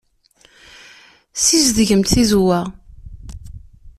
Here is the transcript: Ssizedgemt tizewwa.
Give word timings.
Ssizedgemt 1.33 2.09
tizewwa. 2.13 2.59